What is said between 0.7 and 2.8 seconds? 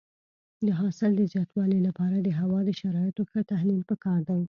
حاصل د زیاتوالي لپاره د هوا د